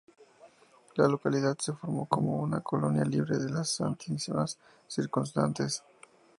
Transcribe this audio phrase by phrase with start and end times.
[0.95, 5.83] La localidad se formó como una colonia libre de las "stanitsas" circundantes.